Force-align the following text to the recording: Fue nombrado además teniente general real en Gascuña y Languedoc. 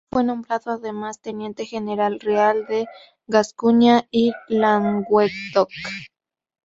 Fue 0.11 0.23
nombrado 0.23 0.71
además 0.71 1.21
teniente 1.21 1.63
general 1.67 2.19
real 2.21 2.65
en 2.69 2.87
Gascuña 3.27 4.07
y 4.09 4.31
Languedoc. 4.47 5.69